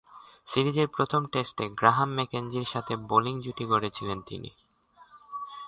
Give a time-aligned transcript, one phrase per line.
[0.45, 4.49] সিরিজের প্রথম টেস্টে গ্রাহাম ম্যাকেঞ্জি’র সাথে বোলিং জুটি গড়েছিলেন তিনি।